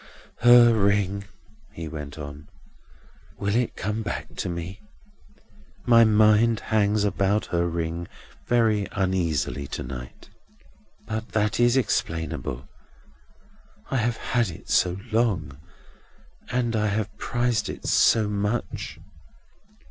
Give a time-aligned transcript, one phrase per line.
[0.39, 1.25] "Her ring,"
[1.73, 2.47] he went on.
[3.37, 4.81] "Will it come back to me?
[5.85, 8.07] My mind hangs about her ring
[8.47, 10.31] very uneasily to night.
[11.05, 12.67] But that is explainable.
[13.91, 15.59] I have had it so long,
[16.49, 18.99] and I have prized it so much!